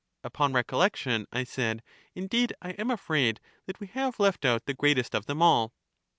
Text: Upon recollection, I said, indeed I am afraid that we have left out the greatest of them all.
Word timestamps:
Upon 0.23 0.53
recollection, 0.53 1.27
I 1.31 1.43
said, 1.43 1.83
indeed 2.15 2.55
I 2.59 2.71
am 2.71 2.89
afraid 2.89 3.39
that 3.67 3.79
we 3.79 3.85
have 3.89 4.19
left 4.19 4.45
out 4.45 4.65
the 4.65 4.73
greatest 4.73 5.13
of 5.13 5.27
them 5.27 5.43
all. 5.43 5.75